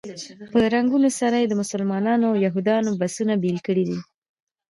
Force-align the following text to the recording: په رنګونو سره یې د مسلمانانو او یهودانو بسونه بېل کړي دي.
په 0.51 0.59
رنګونو 0.73 1.09
سره 1.19 1.35
یې 1.41 1.47
د 1.49 1.53
مسلمانانو 1.61 2.25
او 2.31 2.35
یهودانو 2.45 2.97
بسونه 3.01 3.33
بېل 3.43 3.57
کړي 3.67 3.83
دي. 3.89 3.99